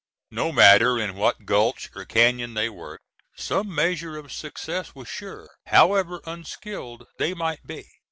No 0.31 0.51
matter 0.51 0.97
in 0.97 1.13
what 1.15 1.45
gulch 1.45 1.91
or 1.95 2.05
cañon 2.05 2.55
they 2.55 2.69
worked, 2.69 3.03
some 3.35 3.71
measure 3.75 4.17
of 4.17 4.31
success 4.33 4.95
was 4.95 5.07
sure, 5.07 5.47
however 5.67 6.21
unskillful 6.25 7.05
they 7.19 7.35
might 7.35 7.67
be. 7.67 7.85